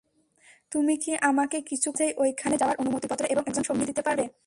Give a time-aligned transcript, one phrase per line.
[0.71, 4.25] তুমি কি আমাকে কিছুক্ষণের মাঝেই ঐখানে যাওয়ার অনুমতিপত্র এবং একজন সঙ্গী দিতে পারবে?